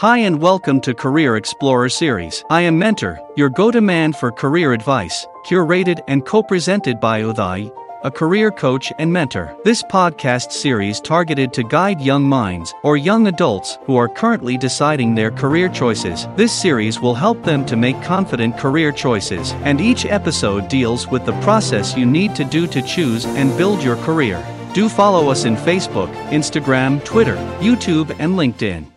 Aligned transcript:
Hi 0.00 0.18
and 0.18 0.42
welcome 0.42 0.78
to 0.82 0.92
Career 0.92 1.36
Explorer 1.36 1.88
series. 1.88 2.44
I 2.50 2.60
am 2.60 2.78
Mentor, 2.78 3.18
your 3.34 3.48
go-to 3.48 3.80
man 3.80 4.12
for 4.12 4.30
career 4.30 4.74
advice, 4.74 5.26
curated 5.46 6.00
and 6.06 6.22
co-presented 6.26 7.00
by 7.00 7.22
Uday, 7.22 7.74
a 8.04 8.10
career 8.10 8.50
coach 8.50 8.92
and 8.98 9.10
mentor. 9.10 9.56
This 9.64 9.82
podcast 9.82 10.52
series 10.52 11.00
targeted 11.00 11.54
to 11.54 11.64
guide 11.64 11.98
young 12.02 12.24
minds 12.24 12.74
or 12.82 12.98
young 12.98 13.26
adults 13.28 13.78
who 13.86 13.96
are 13.96 14.06
currently 14.06 14.58
deciding 14.58 15.14
their 15.14 15.30
career 15.30 15.66
choices. 15.66 16.28
This 16.36 16.52
series 16.52 17.00
will 17.00 17.14
help 17.14 17.42
them 17.42 17.64
to 17.64 17.74
make 17.74 18.02
confident 18.02 18.58
career 18.58 18.92
choices, 18.92 19.52
and 19.64 19.80
each 19.80 20.04
episode 20.04 20.68
deals 20.68 21.08
with 21.08 21.24
the 21.24 21.40
process 21.40 21.96
you 21.96 22.04
need 22.04 22.36
to 22.36 22.44
do 22.44 22.66
to 22.66 22.82
choose 22.82 23.24
and 23.24 23.56
build 23.56 23.82
your 23.82 23.96
career. 24.04 24.46
Do 24.74 24.90
follow 24.90 25.30
us 25.30 25.46
in 25.46 25.56
Facebook, 25.56 26.14
Instagram, 26.28 27.02
Twitter, 27.02 27.36
YouTube, 27.60 28.14
and 28.18 28.34
LinkedIn. 28.34 28.88